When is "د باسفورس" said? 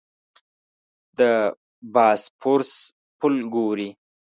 1.17-2.71